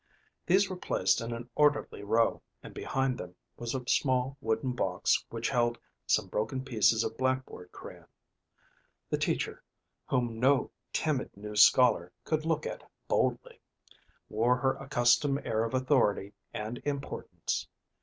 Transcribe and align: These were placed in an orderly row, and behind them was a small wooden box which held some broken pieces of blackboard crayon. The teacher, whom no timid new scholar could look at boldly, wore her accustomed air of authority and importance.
These 0.47 0.67
were 0.67 0.75
placed 0.77 1.21
in 1.21 1.31
an 1.31 1.47
orderly 1.53 2.01
row, 2.03 2.41
and 2.63 2.73
behind 2.73 3.19
them 3.19 3.35
was 3.55 3.75
a 3.75 3.87
small 3.87 4.35
wooden 4.41 4.71
box 4.73 5.23
which 5.29 5.47
held 5.51 5.77
some 6.07 6.25
broken 6.25 6.65
pieces 6.65 7.03
of 7.03 7.17
blackboard 7.19 7.71
crayon. 7.71 8.07
The 9.11 9.19
teacher, 9.19 9.61
whom 10.07 10.39
no 10.39 10.71
timid 10.91 11.37
new 11.37 11.55
scholar 11.55 12.11
could 12.23 12.47
look 12.47 12.65
at 12.65 12.81
boldly, 13.07 13.61
wore 14.27 14.57
her 14.57 14.73
accustomed 14.77 15.45
air 15.45 15.63
of 15.63 15.75
authority 15.75 16.33
and 16.51 16.79
importance. 16.79 17.67